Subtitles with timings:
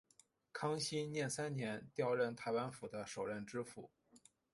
[0.51, 3.91] 康熙廿三年调任台湾府的首任知府。